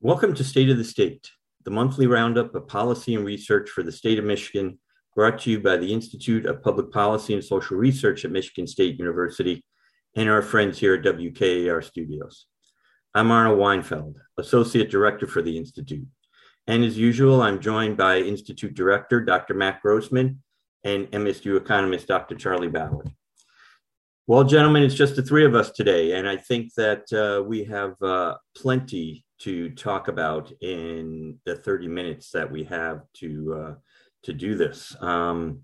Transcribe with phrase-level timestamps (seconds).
[0.00, 1.28] Welcome to State of the State,
[1.64, 4.78] the monthly roundup of policy and research for the state of Michigan,
[5.16, 8.96] brought to you by the Institute of Public Policy and Social Research at Michigan State
[8.96, 9.60] University
[10.14, 12.46] and our friends here at WKAR Studios.
[13.12, 16.06] I'm Arnold Weinfeld, Associate Director for the Institute.
[16.68, 19.54] And as usual, I'm joined by Institute Director Dr.
[19.54, 20.44] Matt Grossmann
[20.84, 22.36] and MSU economist Dr.
[22.36, 23.10] Charlie Ballard.
[24.28, 27.64] Well, gentlemen, it's just the three of us today, and I think that uh, we
[27.64, 33.74] have uh, plenty to talk about in the 30 minutes that we have to uh,
[34.24, 34.96] to do this.
[35.00, 35.60] Um,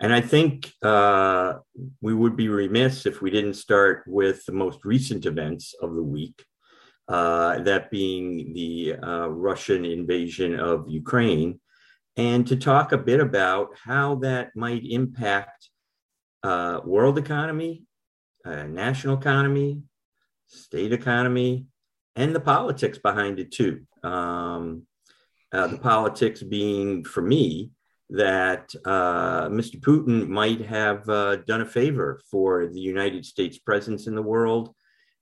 [0.00, 1.54] and I think uh,
[2.00, 6.02] we would be remiss if we didn't start with the most recent events of the
[6.02, 6.44] week,
[7.08, 11.60] uh, that being the uh, Russian invasion of Ukraine,
[12.16, 15.70] and to talk a bit about how that might impact
[16.42, 17.84] uh, world economy,
[18.44, 19.82] uh, national economy,
[20.46, 21.66] state economy,
[22.16, 23.82] and the politics behind it too.
[24.02, 24.86] Um,
[25.52, 27.70] uh, the politics being, for me,
[28.10, 29.80] that uh, Mr.
[29.80, 34.74] Putin might have uh, done a favor for the United States presence in the world,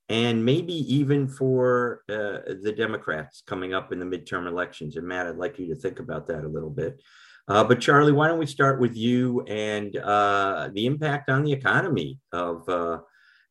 [0.09, 4.97] and maybe even for uh, the Democrats coming up in the midterm elections.
[4.97, 7.01] And Matt, I'd like you to think about that a little bit.
[7.47, 11.53] Uh, but Charlie, why don't we start with you and uh, the impact on the
[11.53, 13.03] economy of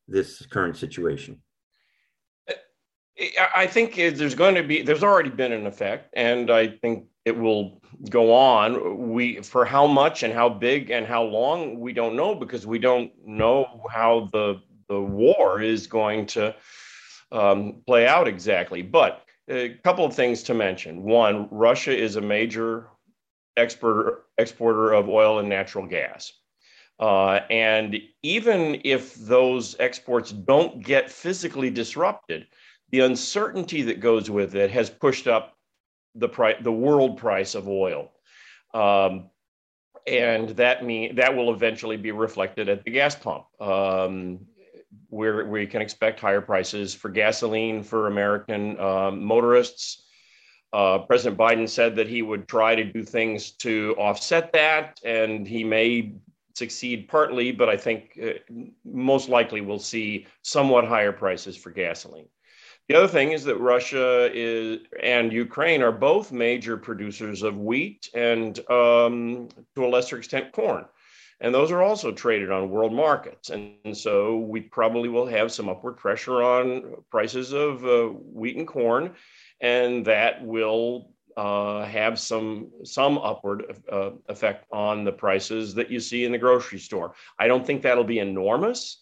[0.06, 1.40] this current situation?
[3.54, 7.36] I think there's going to be, there's already been an effect, and I think it
[7.36, 9.10] will go on.
[9.10, 12.78] We, for how much and how big and how long, we don't know because we
[12.78, 16.54] don't know how the the war is going to
[17.30, 18.82] um, play out exactly.
[18.82, 21.02] But a couple of things to mention.
[21.02, 22.88] One, Russia is a major
[23.56, 26.32] exporter exporter of oil and natural gas.
[26.98, 32.46] Uh, and even if those exports don't get physically disrupted,
[32.90, 35.56] the uncertainty that goes with it has pushed up
[36.14, 38.10] the price, the world price of oil.
[38.74, 39.30] Um,
[40.06, 44.40] and that mean that will eventually be reflected at the gas pump, um,
[45.08, 50.06] where we can expect higher prices for gasoline for American um, motorists.
[50.72, 55.46] Uh, President Biden said that he would try to do things to offset that, and
[55.46, 56.14] he may
[56.54, 62.28] succeed partly, but I think uh, most likely we'll see somewhat higher prices for gasoline.
[62.90, 68.10] The other thing is that Russia is and Ukraine are both major producers of wheat
[68.14, 70.86] and, um, to a lesser extent, corn.
[71.40, 73.50] And those are also traded on world markets.
[73.50, 78.56] And, and so we probably will have some upward pressure on prices of uh, wheat
[78.56, 79.14] and corn.
[79.60, 86.00] And that will uh, have some some upward uh, effect on the prices that you
[86.00, 87.14] see in the grocery store.
[87.38, 89.00] I don't think that'll be enormous,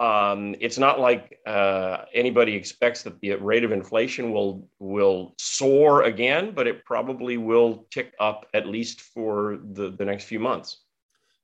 [0.00, 6.02] um, it's not like uh, anybody expects that the rate of inflation will will soar
[6.02, 10.84] again, but it probably will tick up at least for the, the next few months.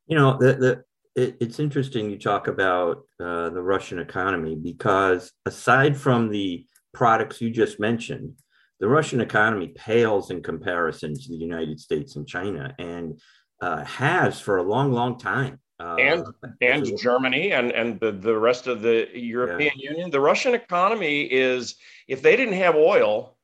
[0.07, 0.85] You know, the, the
[1.21, 7.41] it, it's interesting you talk about uh, the Russian economy because aside from the products
[7.41, 8.35] you just mentioned,
[8.79, 13.21] the Russian economy pales in comparison to the United States and China, and
[13.61, 15.59] uh, has for a long, long time.
[15.85, 16.25] Uh, and
[16.63, 19.91] and Germany and and the, the rest of the European yeah.
[19.91, 20.11] Union.
[20.11, 21.75] The Russian economy is
[22.09, 23.37] if they didn't have oil,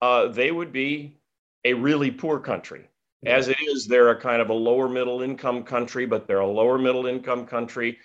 [0.00, 1.18] uh, they would be
[1.64, 2.88] a really poor country.
[3.22, 3.36] Yeah.
[3.36, 6.46] As it is, they're a kind of a lower middle income country, but they're a
[6.46, 7.98] lower middle income country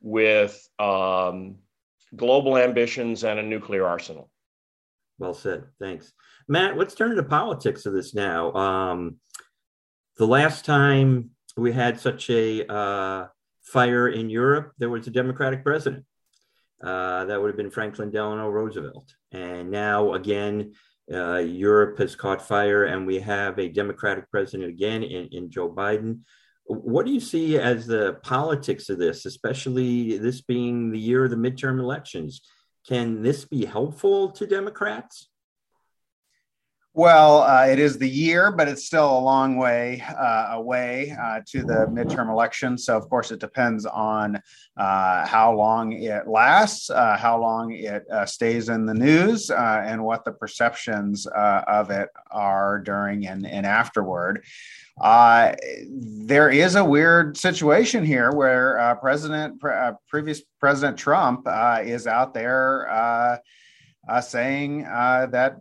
[0.00, 1.58] with um,
[2.16, 4.30] global ambitions and a nuclear arsenal.
[5.18, 5.66] Well said.
[5.78, 6.12] Thanks,
[6.48, 6.76] Matt.
[6.76, 8.52] Let's turn to politics of this now.
[8.54, 9.18] Um,
[10.16, 13.26] the last time we had such a uh,
[13.62, 16.04] fire in Europe, there was a Democratic president.
[16.82, 19.14] Uh, that would have been Franklin Delano Roosevelt.
[19.30, 20.72] And now, again,
[21.12, 25.70] uh, Europe has caught fire, and we have a Democratic president again in, in Joe
[25.70, 26.20] Biden.
[26.64, 31.30] What do you see as the politics of this, especially this being the year of
[31.30, 32.40] the midterm elections?
[32.88, 35.28] Can this be helpful to Democrats?
[36.94, 41.40] Well, uh, it is the year, but it's still a long way uh, away uh,
[41.46, 42.76] to the midterm election.
[42.76, 44.42] So, of course, it depends on
[44.76, 50.04] uh, how long it lasts, uh, how long it uh, stays in the news, and
[50.04, 54.44] what the perceptions of it are during and, and afterward.
[55.00, 59.62] there is a weird situation here where President,
[60.08, 61.48] previous President Trump,
[61.84, 63.40] is out there
[64.08, 65.58] uh, saying uh, that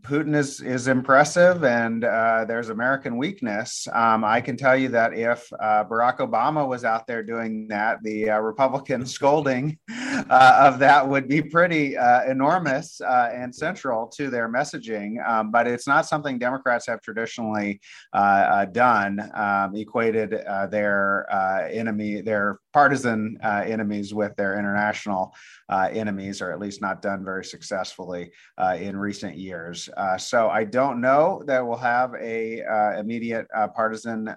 [0.00, 3.86] Putin is is impressive and uh, there's American weakness.
[3.92, 8.02] Um, I can tell you that if uh, Barack Obama was out there doing that,
[8.02, 11.94] the uh, Republican scolding uh, of that would be pretty
[12.26, 15.24] enormous and central to their messaging.
[15.26, 17.80] Um, but it's not something Democrats have traditionally
[18.12, 20.30] done, um, equated
[20.70, 21.26] their
[21.70, 25.32] enemy, their partisan enemies with their international
[25.72, 29.88] Uh, enemies, or at least not done very successfully uh, in recent years.
[29.96, 32.60] Uh, so I don't know that will have a
[32.98, 34.28] immediate partisan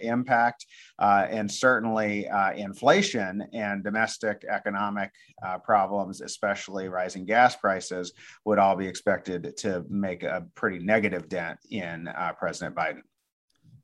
[0.00, 0.66] impact,
[1.00, 5.10] and certainly inflation and domestic economic
[5.44, 8.12] uh, problems, especially rising gas prices,
[8.44, 13.02] would all be expected to make a pretty negative dent in uh, President Biden.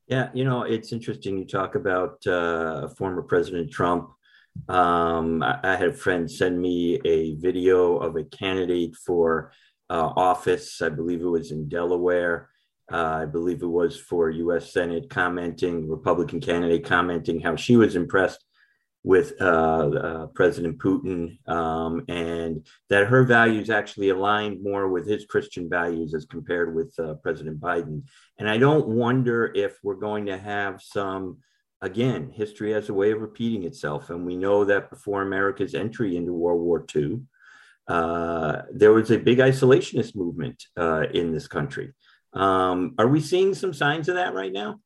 [0.07, 4.11] Yeah, you know, it's interesting you talk about uh, former President Trump.
[4.67, 9.51] Um, I, I, had a friend send me a video of a candidate for
[9.89, 10.81] uh, office.
[10.81, 12.49] I believe it was in Delaware.
[12.91, 14.73] Uh, I believe it was for U.S.
[14.73, 18.43] Senate, commenting, Republican candidate commenting how she was impressed
[19.03, 25.25] with uh, uh, President Putin, um, and that her values actually aligned more with his
[25.25, 28.03] Christian values as compared with uh, President Biden.
[28.37, 31.37] And I don't wonder if we're going to have some,
[31.81, 34.09] again, history has a way of repeating itself.
[34.09, 37.21] And we know that before America's entry into World War II,
[37.87, 41.93] uh, there was a big isolationist movement uh, in this country.
[42.33, 44.79] Um, are we seeing some signs of that right now?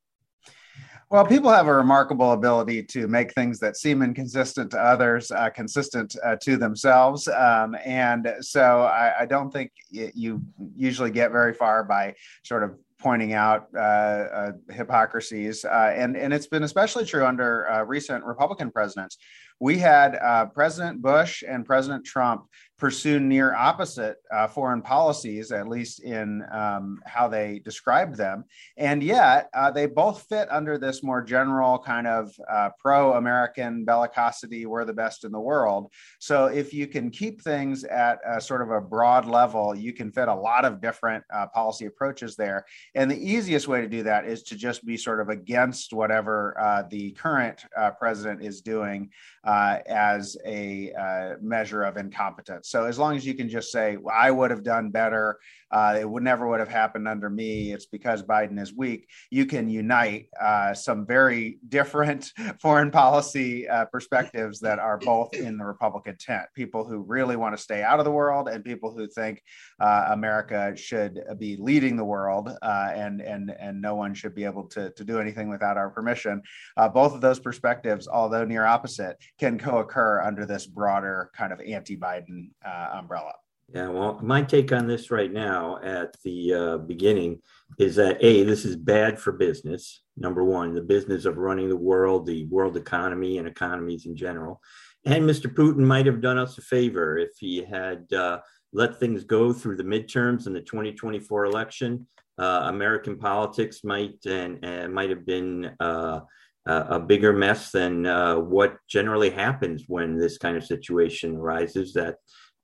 [1.12, 5.51] Well, people have a remarkable ability to make things that seem inconsistent to others uh,
[5.51, 7.27] consistent uh, to themselves.
[7.27, 10.41] Um, and so I, I don't think you
[10.75, 15.63] usually get very far by sort of pointing out uh, uh, hypocrisies.
[15.63, 19.19] Uh, and, and it's been especially true under uh, recent Republican presidents.
[19.60, 25.68] We had uh, President Bush and President Trump pursue near opposite uh, foreign policies, at
[25.68, 28.44] least in um, how they described them.
[28.77, 33.86] And yet, uh, they both fit under this more general kind of uh, pro American
[33.86, 35.92] bellicosity, we're the best in the world.
[36.19, 40.12] So, if you can keep things at a, sort of a broad level, you can
[40.12, 42.66] fit a lot of different uh, policy approaches there.
[42.94, 46.60] And the easiest way to do that is to just be sort of against whatever
[46.60, 49.10] uh, the current uh, president is doing
[49.45, 52.68] Uh, as a uh, measure of incompetence.
[52.68, 55.38] So as long as you can just say, well, I would have done better,
[55.75, 57.74] uh, it would never would have happened under me.
[57.74, 59.10] It's because Biden is weak.
[59.30, 62.31] You can unite uh, some very different
[62.62, 66.45] foreign policy uh, perspectives that are both in the Republican tent.
[66.56, 69.44] People who really want to stay out of the world and people who think
[69.81, 74.45] uh, America should be leading the world uh, and and and no one should be
[74.45, 76.42] able to to do anything without our permission.
[76.77, 81.60] Uh, both of those perspectives, although near opposite, can co-occur under this broader kind of
[81.60, 82.50] anti-Biden
[82.94, 83.33] umbrella.
[83.73, 87.41] Yeah, well, my take on this right now at the uh, beginning
[87.79, 90.03] is that A, this is bad for business.
[90.15, 94.62] Number one, the business of running the world, the world economy, and economies in general.
[95.03, 95.51] And Mr.
[95.53, 98.39] Putin might have done us a favor if he had uh,
[98.71, 102.06] let things go through the midterms and the 2024 election.
[102.38, 106.19] Uh, American politics might and, and might have been uh,
[106.65, 111.94] a bigger mess than uh, what generally happens when this kind of situation arises.
[111.94, 112.15] That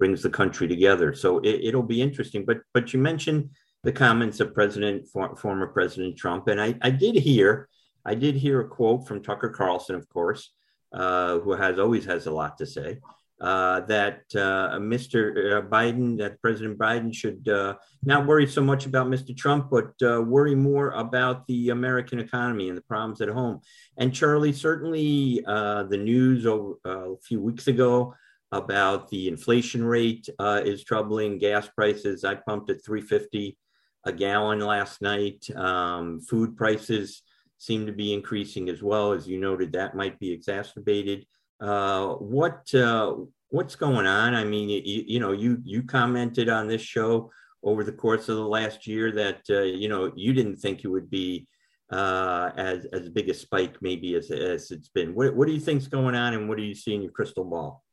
[0.01, 1.13] brings the country together.
[1.13, 2.43] So it, will be interesting.
[2.43, 3.51] But but you mentioned
[3.83, 7.69] the comments of President for, former President Trump, and I, I did hear
[8.03, 10.53] I did hear a quote from Tucker Carlson, of course,
[10.91, 12.97] uh, who has always has a lot to say.
[13.39, 15.57] Uh, that uh, Mr.
[15.57, 19.35] Uh, Biden, that President Biden should uh, not worry so much about Mr.
[19.35, 23.59] Trump, but uh, worry more about the American economy and the problems at home.
[23.97, 28.15] And Charlie, certainly the news over, a few weeks ago
[28.51, 31.37] about the inflation rate uh, is troubling.
[31.37, 33.57] Gas prices, I pumped at 350
[34.05, 35.49] a gallon last night.
[35.55, 37.21] Um, food prices
[37.57, 39.13] seem to be increasing as well.
[39.13, 41.25] As you noted, that might be exacerbated.
[41.59, 43.15] Uh, what uh,
[43.49, 44.33] what's going on?
[44.33, 47.31] I mean, you, you, know, you you commented on this show
[47.63, 50.87] over the course of the last year that uh, you know you didn't think it
[50.87, 51.47] would be
[51.91, 55.13] uh, as as big a spike maybe as as it's been.
[55.13, 57.45] What what do you think's going on, and what do you see in your crystal
[57.45, 57.83] ball?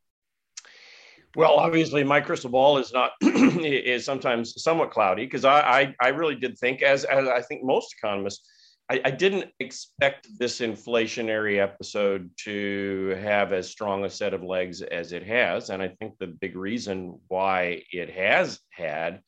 [1.37, 6.09] Well, obviously, my crystal ball is not is sometimes somewhat cloudy because I, I, I
[6.09, 8.49] really did think, as as I think most economists,
[8.91, 14.81] I, I, didn't expect this inflationary episode to have as strong a set of legs
[14.81, 19.21] as it has, and I think the big reason why it has had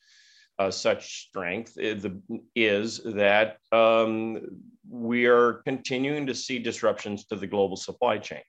[0.59, 2.07] uh, such strength is,
[2.55, 4.41] is that um,
[4.89, 8.43] we are continuing to see disruptions to the global supply chain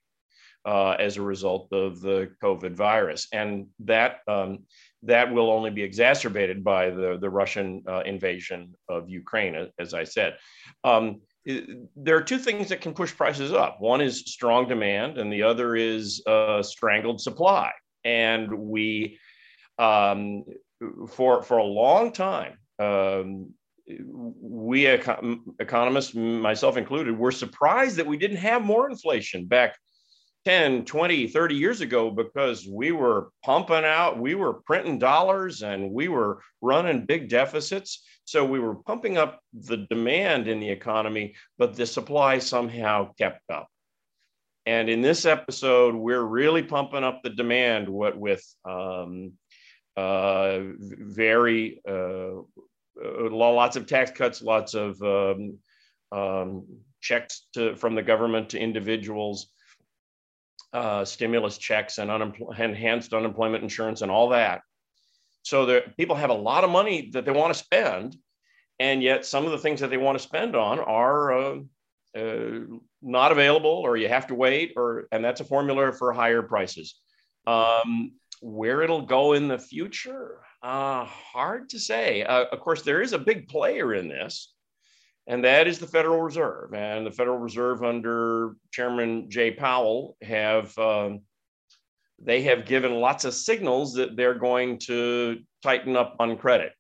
[0.66, 3.28] uh, as a result of the COVID virus.
[3.34, 4.60] And that, um,
[5.04, 10.04] that will only be exacerbated by the, the Russian uh, invasion of Ukraine, as I
[10.04, 10.38] said.
[10.84, 11.22] Um,
[11.96, 13.82] there are two things that can push prices up.
[13.82, 17.72] One is strong demand, and the other is uh, strangled supply.
[18.04, 19.20] and we
[19.78, 20.44] um,
[21.08, 23.54] for for a long time um,
[24.42, 29.78] we economists myself included were surprised that we didn't have more inflation back
[30.46, 35.92] 10 20 30 years ago because we were pumping out we were printing dollars and
[35.92, 38.04] we were running big deficits.
[38.26, 43.50] So we were pumping up the demand in the economy but the supply somehow kept
[43.52, 43.68] up.
[44.66, 49.34] And in this episode we're really pumping up the demand what with um,
[49.96, 52.42] uh, very uh,
[53.04, 55.58] lots of tax cuts lots of um,
[56.12, 56.66] um,
[57.00, 59.52] checks to, from the government to individuals
[60.74, 64.62] uh, stimulus checks and unempl- enhanced unemployment insurance and all that.
[65.44, 68.16] So that people have a lot of money that they want to spend,
[68.80, 71.60] and yet some of the things that they want to spend on are uh,
[72.16, 72.60] uh,
[73.02, 76.96] not available, or you have to wait, or and that's a formula for higher prices.
[77.48, 82.24] Um, where it'll go in the future, uh, hard to say.
[82.24, 84.51] Uh, of course, there is a big player in this,
[85.32, 86.74] and that is the Federal Reserve.
[86.74, 91.22] And the Federal Reserve under Chairman Jay Powell have um,
[92.22, 96.74] they have given lots of signals that they're going to tighten up on credit.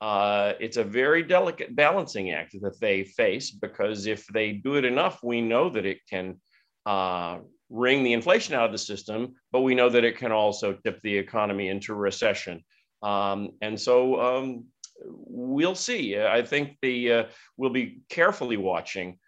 [0.00, 4.86] Uh, it's a very delicate balancing act that they face because if they do it
[4.86, 6.40] enough, we know that it can
[6.86, 7.36] uh,
[7.68, 11.02] wring the inflation out of the system, but we know that it can also tip
[11.02, 12.64] the economy into recession.
[13.02, 14.64] Um, and so um,
[15.02, 16.18] we'll see.
[16.18, 17.24] I think the uh,
[17.56, 19.18] we'll be carefully watching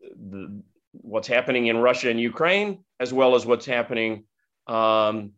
[0.00, 0.62] the,
[0.92, 4.24] what's happening in Russia and Ukraine, as well as what's happening
[4.66, 5.32] um,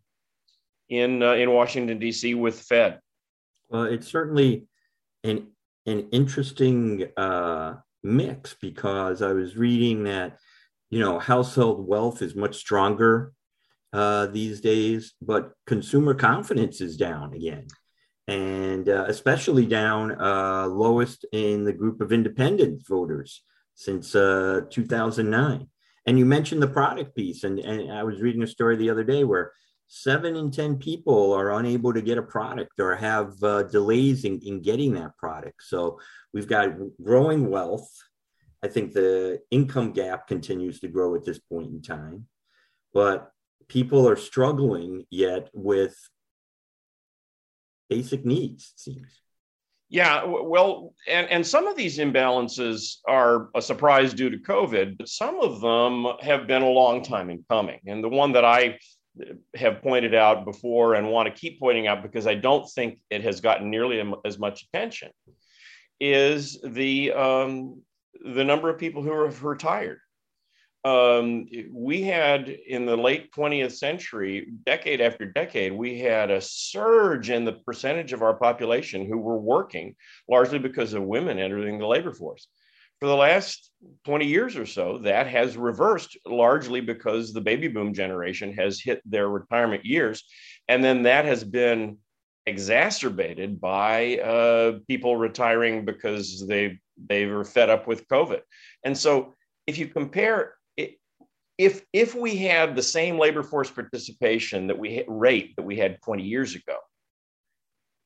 [0.89, 2.35] in uh, in Washington D.C.
[2.35, 3.01] with Fed.
[3.69, 4.67] Well, it's certainly
[5.25, 5.49] an
[5.87, 10.39] an interesting uh, mix because I was reading that
[10.91, 13.33] you know household wealth is much stronger
[13.93, 17.67] uh, these days, but consumer confidence is down again
[18.29, 23.43] and uh, especially down uh, lowest in the group of independent voters
[23.75, 25.67] since uh, 2009.
[26.07, 29.03] And you mentioned the product piece, and, and I was reading a story the other
[29.03, 29.53] day where
[29.89, 34.39] seven in 10 people are unable to get a product or have uh, delays in,
[34.45, 35.63] in getting that product.
[35.63, 35.99] So
[36.35, 37.91] we've got growing wealth.
[38.63, 42.27] I think the income gap continues to grow at this point in time,
[42.93, 43.31] but
[43.69, 45.97] people are struggling yet with
[47.89, 49.21] basic needs, it seems.
[49.91, 55.09] Yeah, well, and, and some of these imbalances are a surprise due to COVID, but
[55.09, 57.81] some of them have been a long time in coming.
[57.87, 58.79] And the one that I
[59.57, 63.23] have pointed out before and want to keep pointing out because I don't think it
[63.25, 65.11] has gotten nearly as much attention
[66.01, 67.83] is the um,
[68.25, 70.01] the number of people who have retired
[70.89, 77.29] um, we had in the late 20th century, decade after decade, we had a surge
[77.31, 79.95] in the percentage of our population who were working,
[80.29, 82.49] largely because of women entering the labor force.
[83.01, 83.71] For the last
[84.07, 89.03] 20 years or so, that has reversed largely because the baby boom generation has hit
[89.05, 90.25] their retirement years.
[90.69, 91.99] And then that has been
[92.47, 96.79] exacerbated by uh, people retiring because they,
[97.09, 98.41] they were fed up with COVID.
[98.85, 99.35] And so
[99.67, 100.55] if you compare
[101.59, 106.01] if if we had the same labor force participation that we rate that we had
[106.03, 106.77] 20 years ago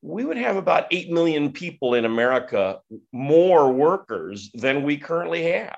[0.01, 2.81] we would have about 8 million people in america
[3.13, 5.77] more workers than we currently have.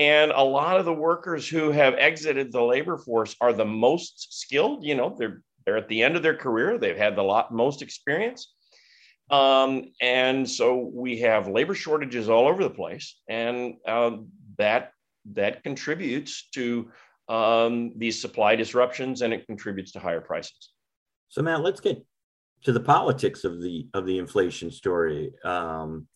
[0.00, 4.40] And a lot of the workers who have exited the labor force are the most
[4.40, 7.52] skilled you know they're they're at the end of their career they've had the lot
[7.52, 8.52] most experience.
[9.30, 14.18] Um, and so we have labor shortages all over the place and uh,
[14.58, 14.93] that
[15.32, 16.90] that contributes to
[17.28, 20.72] um, these supply disruptions and it contributes to higher prices.
[21.28, 22.04] So, Matt, let's get
[22.64, 25.32] to the politics of the of the inflation story.
[25.44, 26.06] Um,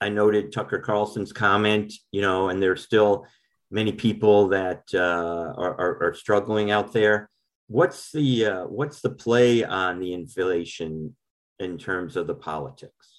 [0.00, 3.26] I noted Tucker Carlson's comment, you know, and there's still
[3.70, 4.98] many people that uh,
[5.56, 7.30] are, are, are, struggling out there.
[7.68, 11.16] What's the uh, what's the play on the inflation
[11.58, 13.13] in terms of the politics?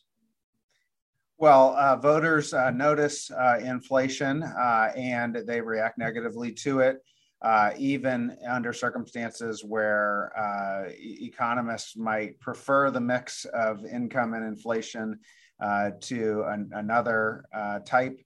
[1.37, 6.99] Well, uh, voters uh, notice uh, inflation uh, and they react negatively to it,
[7.41, 15.19] uh, even under circumstances where uh, economists might prefer the mix of income and inflation
[15.99, 17.43] to an, another
[17.85, 18.17] type.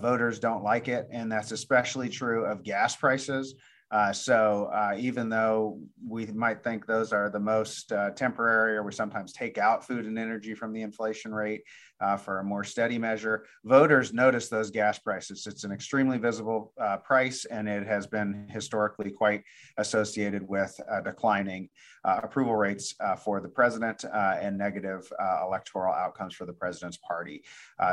[0.00, 3.54] voters don't like it, and that's especially true of gas prices.
[3.90, 8.82] Uh, so uh, even though we might think those are the most uh, temporary, or
[8.82, 11.62] we sometimes take out food and energy from the inflation rate
[12.00, 15.46] uh, for a more steady measure, voters notice those gas prices.
[15.46, 19.42] It's an extremely visible uh, price, and it has been historically quite
[19.78, 21.68] associated with uh, declining
[22.04, 25.12] approval rates for the president and negative
[25.44, 27.42] electoral outcomes for the president's party.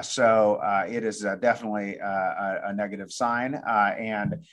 [0.04, 4.46] so it is definitely a, a, negative sign, and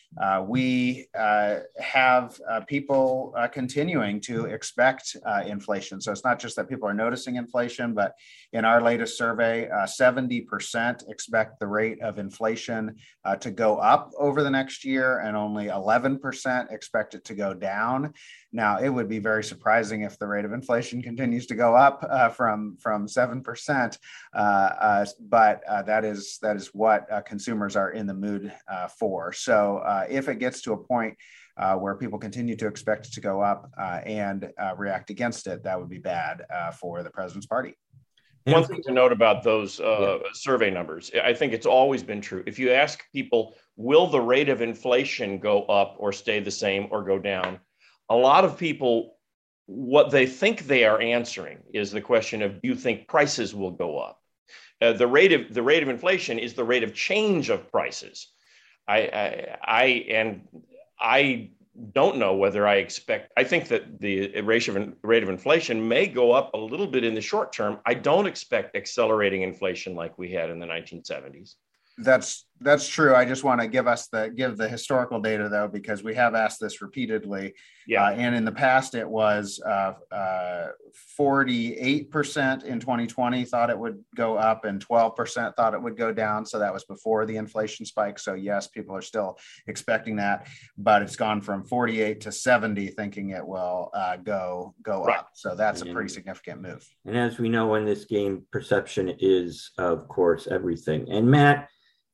[0.46, 6.00] we uh, have uh, people uh, continuing to expect uh, inflation.
[6.00, 8.14] So it's not just that people are noticing inflation, but
[8.52, 12.96] in our latest survey, 70% expect the rate of inflation
[13.40, 18.12] to go up over the next year, and only 11% expect it to go down.
[18.52, 22.04] Now, it would be very surprising if the rate of inflation continues to go up
[22.08, 23.98] uh, from from seven percent,
[24.34, 28.52] uh, uh, but that is that is what consumers are in the mood
[28.98, 29.32] for.
[29.32, 31.16] So, if it gets to a point
[31.60, 35.46] uh, where people continue to expect it to go up uh, and uh, react against
[35.46, 37.74] it, that would be bad uh, for the president's party.
[38.44, 40.28] One thing to note about those uh, yeah.
[40.32, 42.42] survey numbers, I think it's always been true.
[42.46, 46.88] If you ask people, will the rate of inflation go up or stay the same
[46.90, 47.60] or go down?
[48.08, 49.16] A lot of people,
[49.66, 53.72] what they think they are answering is the question of, do you think prices will
[53.72, 54.20] go up?
[54.80, 58.28] Uh, the rate of the rate of inflation is the rate of change of prices.
[58.88, 60.48] I, I, I and
[60.98, 61.50] I
[61.92, 63.32] don't know whether I expect.
[63.36, 67.04] I think that the rate of rate of inflation may go up a little bit
[67.04, 67.78] in the short term.
[67.86, 71.54] I don't expect accelerating inflation like we had in the 1970s.
[71.98, 73.14] That's that's true.
[73.14, 76.34] I just want to give us the give the historical data though, because we have
[76.34, 77.54] asked this repeatedly.
[77.86, 78.04] Yeah.
[78.04, 80.68] Uh, and in the past, it was uh, uh,
[81.18, 86.44] 48% in 2020 thought it would go up, and 12% thought it would go down.
[86.44, 88.18] So that was before the inflation spike.
[88.18, 93.30] So yes, people are still expecting that, but it's gone from 48 to 70, thinking
[93.30, 95.18] it will uh, go go right.
[95.18, 95.30] up.
[95.32, 96.86] So that's a pretty significant move.
[97.06, 101.10] And as we know in this game, perception is of course everything.
[101.10, 101.68] And Matt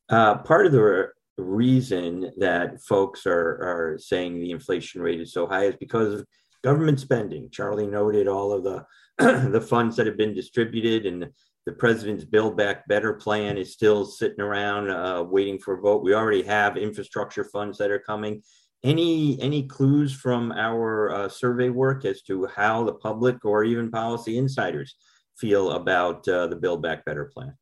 [0.08, 1.08] uh, part of the
[1.38, 6.26] reason that folks are, are saying the inflation rate is so high is because of
[6.62, 7.50] government spending.
[7.50, 8.84] Charlie noted all of the
[9.50, 11.26] the funds that have been distributed, and
[11.64, 16.02] the president's Build Back Better plan is still sitting around uh, waiting for a vote.
[16.02, 18.42] We already have infrastructure funds that are coming.
[18.84, 23.90] Any any clues from our uh, survey work as to how the public or even
[23.90, 24.96] policy insiders
[25.38, 27.54] feel about uh, the Build Back Better plan?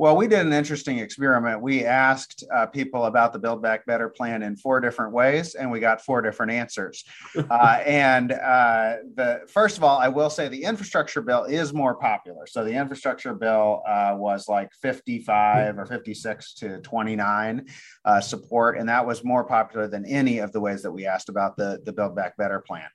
[0.00, 1.60] Well, we did an interesting experiment.
[1.60, 5.70] We asked uh, people about the Build Back Better plan in four different ways, and
[5.70, 7.04] we got four different answers.
[7.50, 11.96] uh, and uh, the first of all, I will say the infrastructure bill is more
[11.96, 12.46] popular.
[12.46, 17.66] So the infrastructure bill uh, was like 55 or 56 to 29
[18.06, 21.28] uh, support, and that was more popular than any of the ways that we asked
[21.28, 22.88] about the the Build Back Better plan.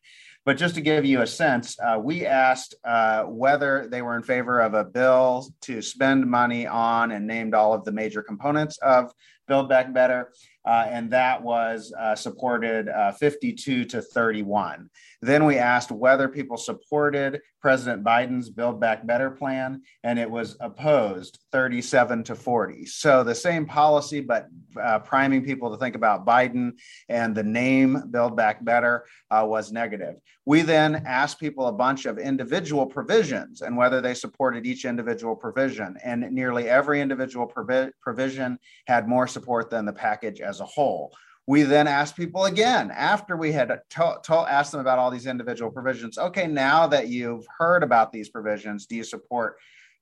[0.46, 4.22] But just to give you a sense, uh, we asked uh, whether they were in
[4.22, 8.78] favor of a bill to spend money on and named all of the major components
[8.78, 9.12] of
[9.48, 10.32] Build Back Better
[10.66, 14.90] uh, and that was uh, supported uh, 52 to 31.
[15.22, 20.58] Then we asked whether people supported President Biden's Build Back Better plan, and it was
[20.60, 22.86] opposed 37 to 40.
[22.86, 24.48] So the same policy, but
[24.80, 26.74] uh, priming people to think about Biden
[27.10, 30.16] and the name Build Back Better uh, was negative.
[30.46, 35.36] We then asked people a bunch of individual provisions and whether they supported each individual
[35.36, 40.66] provision, and nearly every individual provi- provision had more support than the package as a
[40.66, 41.14] whole.
[41.48, 43.80] We then asked people again after we had to,
[44.24, 46.18] to, asked them about all these individual provisions.
[46.18, 49.58] Okay, now that you've heard about these provisions, do you support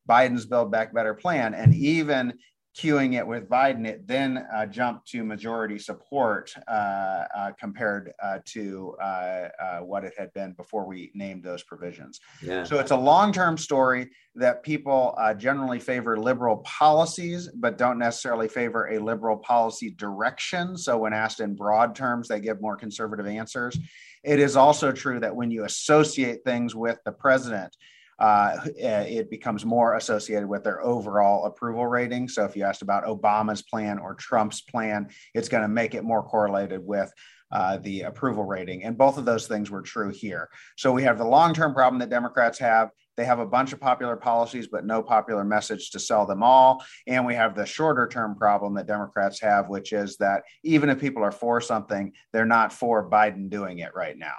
[0.08, 1.54] Biden's Build Back Better plan?
[1.54, 2.34] And even
[2.77, 8.39] cueing it with Biden, it then uh, jumped to majority support uh, uh, compared uh,
[8.45, 12.19] to uh, uh, what it had been before we named those provisions.
[12.41, 12.63] Yeah.
[12.63, 18.47] So it's a long term story that people generally favor liberal policies, but don't necessarily
[18.47, 20.75] favor a liberal policy direction.
[20.75, 23.77] So when asked in broad terms, they give more conservative answers.
[24.23, 27.75] It is also true that when you associate things with the president,
[28.19, 32.28] uh, it becomes more associated with their overall approval rating.
[32.28, 36.04] So if you asked about Obama's plan or Trump's plan, it's going to make it
[36.04, 37.12] more correlated with
[37.54, 38.84] uh, the approval rating.
[38.84, 40.49] And both of those things were true here.
[40.76, 42.89] So we have the long term problem that Democrats have.
[43.15, 46.84] They have a bunch of popular policies, but no popular message to sell them all.
[47.06, 50.99] And we have the shorter term problem that Democrats have, which is that even if
[50.99, 54.34] people are for something, they're not for Biden doing it right now.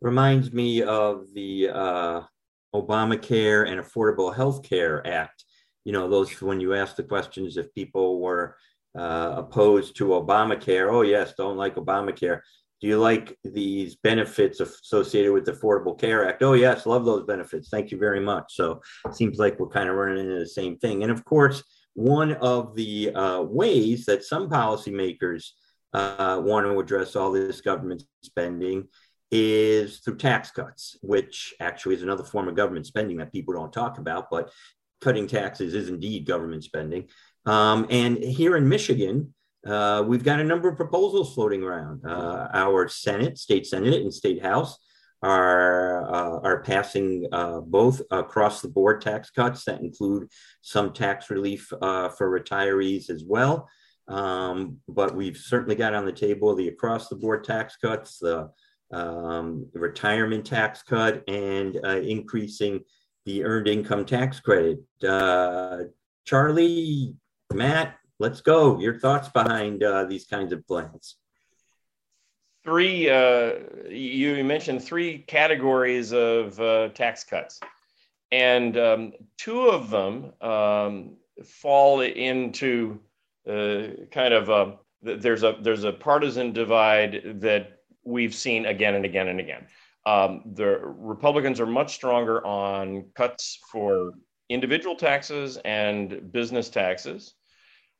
[0.00, 2.22] Reminds me of the uh,
[2.74, 5.44] Obamacare and Affordable Health Care Act.
[5.84, 8.56] You know, those when you ask the questions if people were
[8.98, 10.90] uh, opposed to Obamacare.
[10.90, 12.40] Oh, yes, don't like Obamacare.
[12.80, 16.42] Do you like these benefits associated with the Affordable Care Act?
[16.42, 17.68] Oh, yes, love those benefits.
[17.68, 18.54] Thank you very much.
[18.54, 21.02] So it seems like we're kind of running into the same thing.
[21.02, 21.62] And of course,
[21.94, 25.50] one of the uh, ways that some policymakers
[25.92, 28.88] uh, want to address all this government spending
[29.36, 33.72] is through tax cuts, which actually is another form of government spending that people don't
[33.72, 34.52] talk about, but
[35.00, 37.08] cutting taxes is indeed government spending.
[37.44, 39.34] Um, and here in Michigan,
[39.66, 42.02] uh, we've got a number of proposals floating around.
[42.06, 44.78] Uh, our Senate, state Senate, and state House
[45.20, 50.28] are uh, are passing uh, both across the board tax cuts that include
[50.60, 53.68] some tax relief uh, for retirees as well.
[54.06, 58.50] Um, but we've certainly got on the table the across the board tax cuts, the
[58.92, 62.80] um, retirement tax cut, and uh, increasing
[63.24, 64.80] the earned income tax credit.
[65.06, 65.84] Uh,
[66.24, 67.14] Charlie,
[67.52, 68.78] Matt, let's go.
[68.78, 71.16] Your thoughts behind uh, these kinds of plans?
[72.64, 73.52] Three, uh,
[73.90, 77.60] you mentioned three categories of uh, tax cuts,
[78.32, 83.00] and um, two of them um, fall into
[83.46, 87.73] uh, kind of a, there's a there's a partisan divide that
[88.04, 89.66] we've seen again and again and again.
[90.06, 94.12] Um, the Republicans are much stronger on cuts for
[94.48, 97.34] individual taxes and business taxes.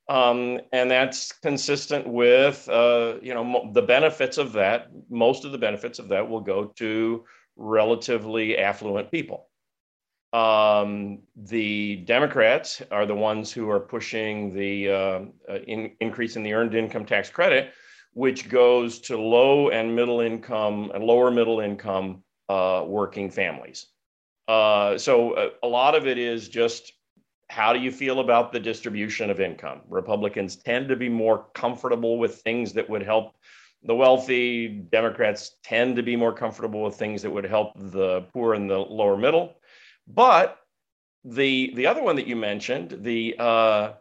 [0.09, 4.89] Um, and that's consistent with, uh, you know, mo- the benefits of that.
[5.09, 7.25] Most of the benefits of that will go to
[7.57, 9.49] relatively affluent people.
[10.35, 16.43] Um, the Democrats are the ones who are pushing the uh, uh, in, increase in
[16.43, 17.73] the earned income tax credit,
[18.15, 23.87] which goes to low and middle income and lower middle income uh, working families.
[24.49, 26.93] Uh, so a, uh, a, lot of it is just
[27.49, 29.81] how do you feel about the distribution of income?
[29.89, 33.35] Republicans tend to be more comfortable with things that would help
[33.83, 34.69] the wealthy.
[34.69, 38.79] Democrats tend to be more comfortable with things that would help the poor and the
[38.79, 39.55] lower middle.
[40.07, 40.59] But
[41.25, 43.93] the the other one that you mentioned, the uh,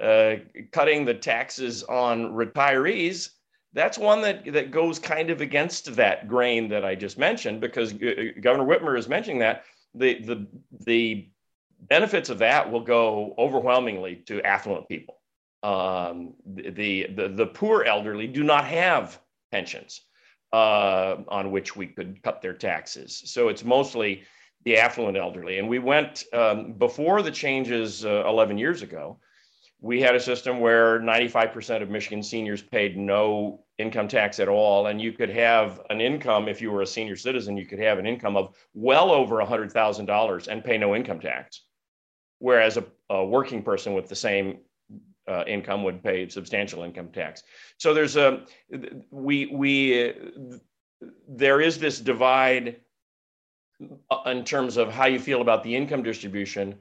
[0.00, 0.36] uh,
[0.70, 3.30] cutting the taxes on retirees,
[3.74, 7.92] that's one that that goes kind of against that grain that I just mentioned because
[7.92, 10.46] Governor Whitmer is mentioning that the the
[10.84, 11.28] the
[11.80, 15.16] benefits of that will go overwhelmingly to affluent people.
[15.62, 19.20] Um, the, the the poor elderly do not have
[19.52, 20.02] pensions
[20.52, 24.22] uh, on which we could cut their taxes, so it's mostly
[24.64, 25.58] the affluent elderly.
[25.58, 29.18] And we went um, before the changes uh, 11 years ago
[29.80, 34.88] we had a system where 95% of Michigan seniors paid no income tax at all.
[34.88, 37.98] And you could have an income, if you were a senior citizen, you could have
[37.98, 41.62] an income of well over $100,000 and pay no income tax.
[42.40, 44.58] Whereas a, a working person with the same
[45.28, 47.44] uh, income would pay substantial income tax.
[47.76, 48.44] So there's a,
[49.10, 50.14] we, we,
[51.28, 52.80] there is this divide
[54.10, 56.76] uh, in terms of how you feel about the income distribution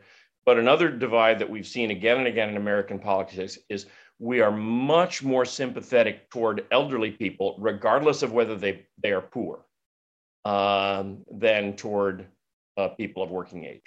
[0.48, 3.86] but another divide that we've seen again and again in American politics is
[4.18, 9.66] we are much more sympathetic toward elderly people, regardless of whether they, they are poor,
[10.46, 12.28] um, than toward
[12.78, 13.82] uh, people of working age.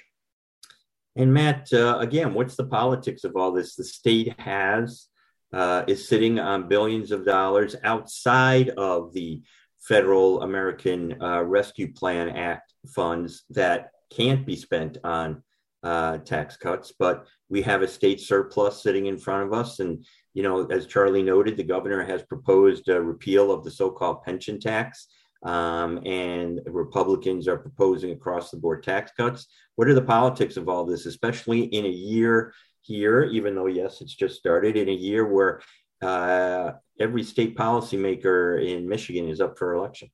[1.16, 3.74] And Matt, uh, again, what's the politics of all this?
[3.74, 5.06] The state has
[5.54, 9.40] uh, is sitting on billions of dollars outside of the
[9.78, 15.42] federal American uh, Rescue Plan Act funds that can't be spent on
[15.82, 19.80] uh, tax cuts, but we have a state surplus sitting in front of us.
[19.80, 23.90] And, you know, as Charlie noted, the governor has proposed a repeal of the so
[23.90, 25.06] called pension tax.
[25.42, 29.46] Um, and Republicans are proposing across the board tax cuts.
[29.76, 34.02] What are the politics of all this, especially in a year here, even though, yes,
[34.02, 35.62] it's just started, in a year where
[36.02, 40.10] uh, every state policymaker in Michigan is up for election?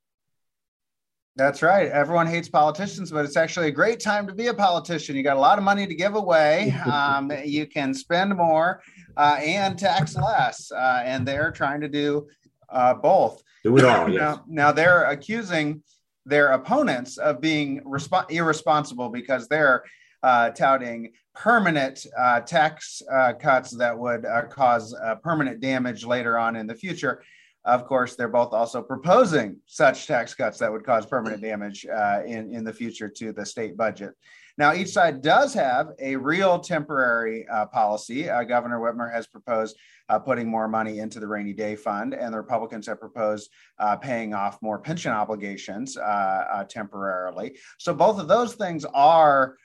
[1.37, 1.91] That's right.
[1.91, 5.17] Everyone hates politicians, but it's actually a great time to be a politician.
[5.17, 6.75] You got a lot of money to give away.
[6.87, 8.81] Um, you can spend more
[9.17, 12.29] uh, and tax less, uh, and they're trying to do
[12.71, 13.43] uh, both.
[13.65, 14.09] Do it all.
[14.11, 14.21] Yes.
[14.21, 15.83] Now, now, they're accusing
[16.25, 19.85] their opponents of being resp- irresponsible because they're
[20.23, 26.67] uh, touting permanent uh, tax uh, cuts that would cause permanent damage later on in
[26.67, 27.23] the future.
[27.67, 32.21] Of course, they're both also proposing such tax cuts that would cause permanent damage uh,
[32.25, 34.15] in, in the future to the state budget.
[34.57, 38.31] Now, each side does have a real temporary uh, policy.
[38.31, 39.77] Uh, Governor Whitmer has proposed
[40.09, 43.51] uh, putting more money into the rainy day fund, and the Republicans have proposed
[43.81, 47.59] uh, paying off more pension obligations uh, temporarily.
[47.79, 49.57] So, both of those things are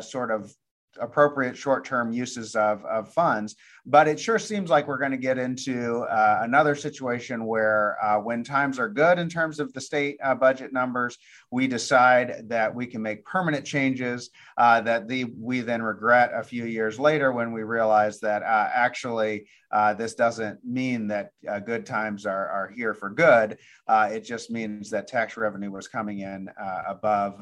[0.00, 0.54] sort of
[1.00, 5.38] appropriate short-term uses of, of funds but it sure seems like we're going to get
[5.38, 10.16] into uh, another situation where uh, when times are good in terms of the state
[10.22, 11.18] uh, budget numbers
[11.50, 16.42] we decide that we can make permanent changes uh, that the, we then regret a
[16.42, 21.30] few years later when we realize that uh, actually uh, this doesn't mean that
[21.64, 23.56] good times are, are here for good
[23.88, 26.48] it just means that tax revenue was coming in
[26.88, 27.40] above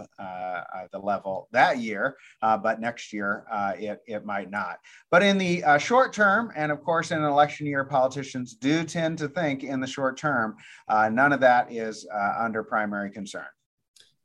[0.92, 3.46] the level that year but next year
[3.78, 4.78] it, it might not
[5.10, 6.52] but in the short term.
[6.54, 10.16] And of course, in an election year, politicians do tend to think in the short
[10.16, 10.56] term.
[10.88, 13.46] Uh, none of that is uh, under primary concern.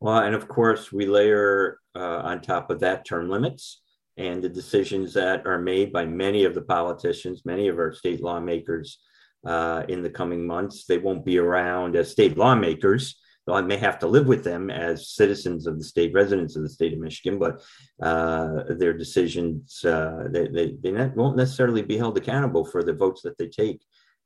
[0.04, 3.80] Well, and of course, we layer uh, on top of that term limits
[4.18, 8.22] and the decisions that are made by many of the politicians, many of our state
[8.22, 9.00] lawmakers
[9.48, 10.84] uh, in the coming months.
[10.84, 14.70] They won't be around as state lawmakers though I may have to live with them
[14.70, 17.62] as citizens of the state, residents of the state of Michigan, but
[18.02, 23.22] uh, their decisions, uh, they, they, they won't necessarily be held accountable for the votes
[23.24, 23.82] that they take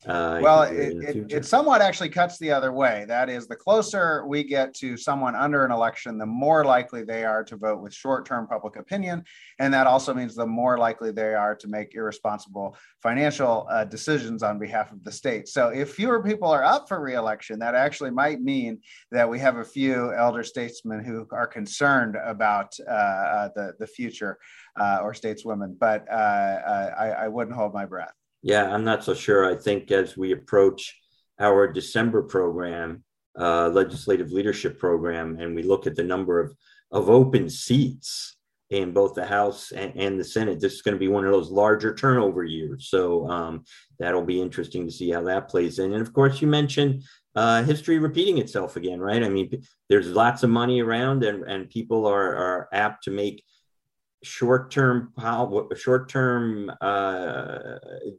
[0.06, 3.06] uh, well, it, it, it, somewhat actually cuts the other way.
[3.08, 7.26] That is, the closer we get to someone under an election, the more likely they
[7.26, 9.24] are to vote with short term public opinion.
[9.58, 14.44] And that also means the more likely they are to make irresponsible financial uh, decisions
[14.44, 15.48] on behalf of the state.
[15.48, 18.80] So, if fewer people are up for reelection, that actually might mean
[19.12, 23.88] that we have a few elder statesmen who are concerned about uh, uh the, the
[23.88, 24.38] future
[24.80, 25.76] uh, or stateswomen.
[25.80, 28.14] But uh, I, I wouldn't hold my breath.
[28.48, 29.46] Yeah, I'm not so sure.
[29.46, 30.98] I think as we approach
[31.38, 33.04] our December program,
[33.38, 36.56] uh, legislative leadership program, and we look at the number of,
[36.90, 38.38] of open seats
[38.70, 41.32] in both the House and, and the Senate, this is going to be one of
[41.34, 42.88] those larger turnover years.
[42.90, 43.66] So um,
[44.00, 45.92] that'll be interesting to see how that plays in.
[45.92, 47.04] And of course, you mentioned
[47.36, 49.24] uh, history repeating itself again, right?
[49.24, 53.44] I mean, there's lots of money around, and, and people are, are apt to make
[54.28, 55.14] short-term
[55.76, 57.60] short-term uh,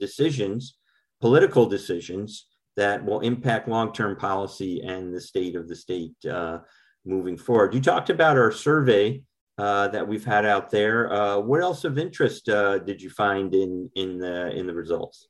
[0.00, 0.76] decisions,
[1.20, 6.58] political decisions that will impact long-term policy and the state of the state uh,
[7.04, 7.74] moving forward.
[7.74, 9.22] You talked about our survey
[9.58, 11.12] uh, that we've had out there.
[11.12, 15.28] Uh, what else of interest uh, did you find in in the in the results?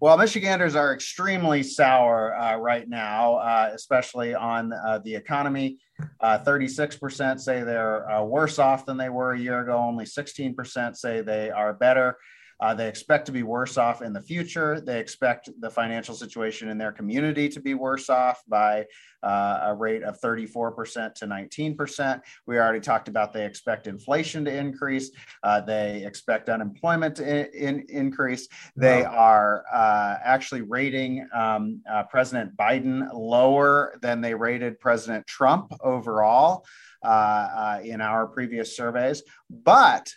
[0.00, 3.38] Well, Michiganders are extremely sour uh, right now,
[3.72, 4.70] especially on
[5.04, 5.78] the economy.
[6.22, 9.76] 36% uh, say they're uh, worse off than they were a year ago.
[9.76, 12.16] Only 16% say they are better.
[12.60, 14.80] Uh, they expect to be worse off in the future.
[14.80, 18.86] They expect the financial situation in their community to be worse off by
[19.22, 22.20] uh, a rate of 34% to 19%.
[22.46, 25.10] We already talked about they expect inflation to increase.
[25.42, 28.48] Uh, they expect unemployment to in, in, increase.
[28.76, 35.72] They are uh, actually rating um, uh, President Biden lower than they rated President Trump
[35.80, 36.64] overall.
[37.02, 40.10] Uh, in our previous surveys, but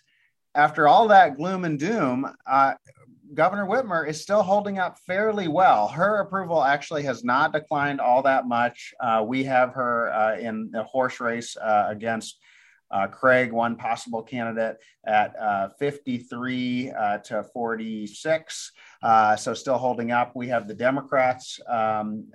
[0.57, 2.73] after all that gloom and doom, uh,
[3.33, 5.87] Governor Whitmer is still holding up fairly well.
[5.87, 8.93] Her approval actually has not declined all that much.
[8.99, 12.39] Uh, we have her uh, in the horse race uh, against
[12.89, 16.91] uh, Craig, one possible candidate, at uh, 53
[17.25, 18.71] to 46.
[19.37, 20.35] so still holding up.
[20.35, 22.25] We have the Democrats um,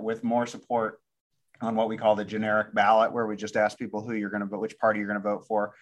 [0.00, 1.00] with more support
[1.60, 4.40] on what we call the generic ballot, where we just ask people who you're going
[4.40, 5.74] to vote, which party you're going to vote for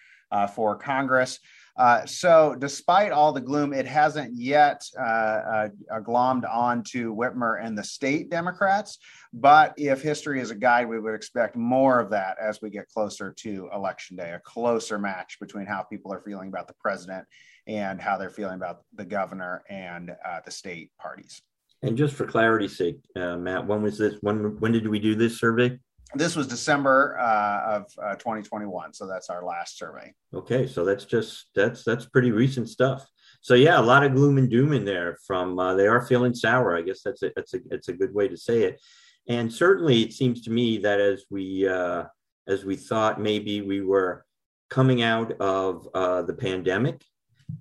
[0.53, 1.39] for Congress.
[1.79, 5.69] Uh, so, despite all the gloom, it hasn't yet uh, uh,
[6.01, 8.97] glommed on to Whitmer and the state Democrats.
[9.31, 12.89] But if history is a guide, we would expect more of that as we get
[12.89, 17.25] closer to Election Day, a closer match between how people are feeling about the president
[17.65, 21.41] and how they're feeling about the governor and uh, the state parties.
[21.81, 24.15] And just for clarity's sake, uh, Matt, when was this?
[24.19, 25.79] When when did we do this survey?
[26.15, 30.13] This was December uh, of uh, 2021, so that's our last survey.
[30.33, 33.07] Okay, so that's just that's that's pretty recent stuff.
[33.41, 35.17] So yeah, a lot of gloom and doom in there.
[35.25, 36.75] From uh, they are feeling sour.
[36.75, 38.81] I guess that's a, that's a it's a good way to say it.
[39.27, 42.05] And certainly, it seems to me that as we uh,
[42.47, 44.25] as we thought maybe we were
[44.69, 47.03] coming out of uh, the pandemic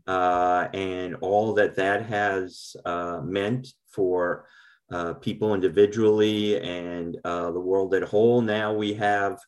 [0.06, 2.74] uh, and all that that has
[3.24, 4.46] meant for
[4.90, 8.40] uh, people individually and uh, the world at whole.
[8.40, 9.38] Now we have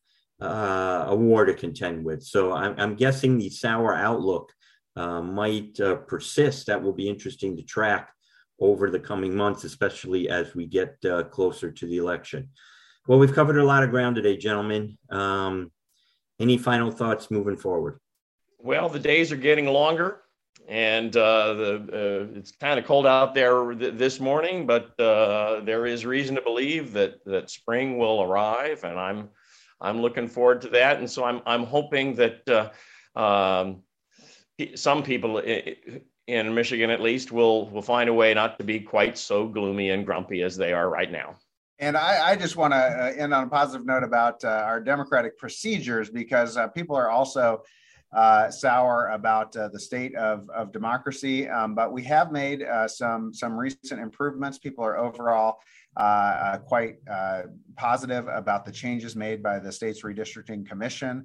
[0.40, 2.22] uh, a war to contend with.
[2.22, 4.52] So I'm, I'm guessing the sour outlook
[4.96, 6.66] uh, might uh, persist.
[6.66, 8.10] That will be interesting to track
[8.58, 12.50] over the coming months, especially as we get uh, closer to the election.
[13.06, 14.98] Well, we've covered a lot of ground today, gentlemen.
[15.10, 15.72] Um,
[16.38, 17.98] any final thoughts moving forward?
[18.58, 20.20] Well, the days are getting longer
[20.68, 21.74] and uh, the,
[22.32, 26.36] uh, it's kind of cold out there th- this morning, but uh, there is reason
[26.36, 29.28] to believe that that spring will arrive, and I'm
[29.80, 30.98] I'm looking forward to that.
[30.98, 32.72] And so I'm I'm hoping that
[33.16, 33.82] uh, um,
[34.74, 39.18] some people in Michigan, at least, will will find a way not to be quite
[39.18, 41.36] so gloomy and grumpy as they are right now.
[41.80, 44.80] And I, I just want to uh, end on a positive note about uh, our
[44.80, 47.62] democratic procedures because people are also
[48.12, 51.48] uh, sour about uh, the state of, of democracy.
[51.48, 54.58] Um, but we have made uh, some some recent improvements.
[54.58, 55.58] People are overall
[55.96, 57.42] uh, uh, quite uh,
[57.76, 61.24] positive about the changes made by the state's redistricting commission,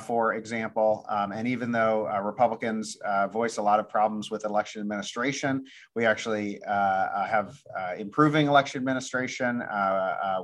[0.00, 1.04] for example.
[1.10, 2.96] Um, and even though Republicans
[3.30, 5.64] voice a lot of problems with election administration,
[5.94, 7.58] we actually have
[7.98, 9.62] improving election administration.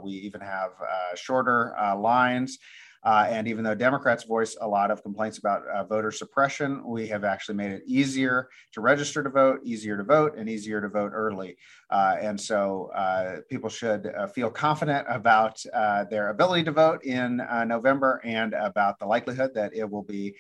[0.03, 0.71] we even have
[1.15, 2.59] shorter lines.
[3.05, 7.07] Uh, and even though Democrats voice a lot of complaints about uh, voter suppression, we
[7.07, 10.89] have actually made it easier to register to vote, easier to vote, and easier to
[10.89, 11.57] vote early.
[11.91, 17.05] Uh, and so uh, people should uh, feel confident about uh, their ability to vote
[17.05, 17.37] in
[17.67, 20.35] November and about the likelihood that it will be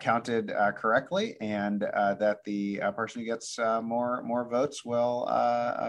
[0.00, 5.26] counted correctly and that the person who gets more more votes will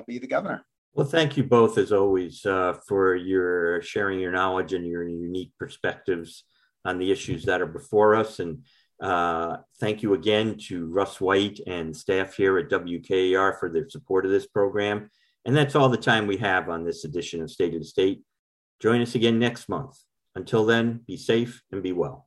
[0.08, 0.66] be the governor.
[0.98, 5.52] Well, thank you both, as always, uh, for your sharing your knowledge and your unique
[5.60, 6.44] perspectives
[6.86, 8.40] on the issues that are before us.
[8.40, 8.64] And
[9.00, 14.26] uh, thank you again to Russ White and staff here at WKAR for their support
[14.26, 15.12] of this program.
[15.46, 18.24] And that's all the time we have on this edition of State of the State.
[18.82, 20.00] Join us again next month.
[20.34, 22.27] Until then, be safe and be well.